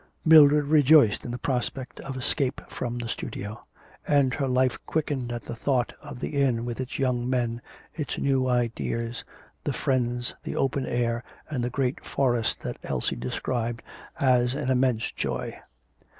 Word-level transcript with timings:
Mildred 0.25 0.65
rejoiced 0.65 1.25
in 1.25 1.29
the 1.29 1.37
prospect 1.37 1.99
of 1.99 2.17
escape 2.17 2.59
from 2.69 2.97
the 2.97 3.07
studio; 3.07 3.61
and 4.07 4.33
her 4.33 4.47
life 4.47 4.79
quickened 4.87 5.31
at 5.31 5.43
the 5.43 5.55
thought 5.55 5.93
of 6.01 6.19
the 6.19 6.41
inn 6.41 6.65
with 6.65 6.79
its 6.79 6.97
young 6.97 7.29
men, 7.29 7.61
its 7.93 8.17
new 8.17 8.47
ideas, 8.47 9.23
the 9.63 9.73
friends, 9.73 10.33
the 10.41 10.55
open 10.55 10.87
air, 10.87 11.23
and 11.51 11.63
the 11.63 11.69
great 11.69 12.03
forest 12.03 12.61
that 12.61 12.79
Elsie 12.81 13.15
described 13.15 13.83
as 14.19 14.55
an 14.55 14.71
immense 14.71 15.11
joy. 15.11 15.55